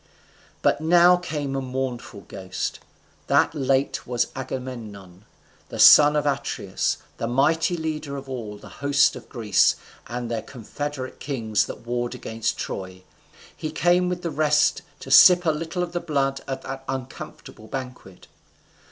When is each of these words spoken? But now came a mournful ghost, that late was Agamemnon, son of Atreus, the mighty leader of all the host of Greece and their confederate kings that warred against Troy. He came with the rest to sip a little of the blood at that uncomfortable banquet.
But 0.63 0.81
now 0.81 1.15
came 1.15 1.55
a 1.55 1.61
mournful 1.61 2.21
ghost, 2.21 2.79
that 3.27 3.53
late 3.53 4.07
was 4.07 4.29
Agamemnon, 4.35 5.25
son 5.77 6.15
of 6.15 6.25
Atreus, 6.25 6.97
the 7.17 7.27
mighty 7.27 7.77
leader 7.77 8.17
of 8.17 8.27
all 8.27 8.57
the 8.57 8.67
host 8.81 9.15
of 9.15 9.29
Greece 9.29 9.75
and 10.07 10.31
their 10.31 10.41
confederate 10.41 11.19
kings 11.19 11.67
that 11.67 11.85
warred 11.85 12.15
against 12.15 12.57
Troy. 12.57 13.03
He 13.55 13.69
came 13.69 14.09
with 14.09 14.23
the 14.23 14.31
rest 14.31 14.81
to 15.01 15.11
sip 15.11 15.45
a 15.45 15.51
little 15.51 15.83
of 15.83 15.91
the 15.91 15.99
blood 15.99 16.41
at 16.47 16.63
that 16.63 16.83
uncomfortable 16.89 17.67
banquet. 17.67 18.25